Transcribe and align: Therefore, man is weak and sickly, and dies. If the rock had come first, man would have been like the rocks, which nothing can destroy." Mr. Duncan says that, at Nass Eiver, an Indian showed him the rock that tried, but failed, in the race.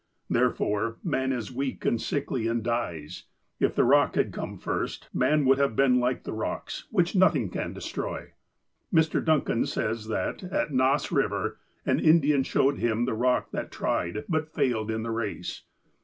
Therefore, 0.31 0.97
man 1.03 1.31
is 1.31 1.51
weak 1.51 1.85
and 1.85 2.01
sickly, 2.01 2.47
and 2.47 2.63
dies. 2.63 3.25
If 3.59 3.75
the 3.75 3.83
rock 3.83 4.15
had 4.15 4.33
come 4.33 4.57
first, 4.57 5.07
man 5.13 5.45
would 5.45 5.59
have 5.59 5.75
been 5.75 5.99
like 5.99 6.23
the 6.23 6.33
rocks, 6.33 6.87
which 6.89 7.15
nothing 7.15 7.51
can 7.51 7.73
destroy." 7.73 8.31
Mr. 8.91 9.23
Duncan 9.23 9.67
says 9.67 10.07
that, 10.07 10.41
at 10.43 10.73
Nass 10.73 11.07
Eiver, 11.09 11.57
an 11.85 11.99
Indian 11.99 12.41
showed 12.41 12.79
him 12.79 13.05
the 13.05 13.13
rock 13.13 13.51
that 13.51 13.71
tried, 13.71 14.23
but 14.27 14.51
failed, 14.55 14.89
in 14.89 15.03
the 15.03 15.11
race. 15.11 15.65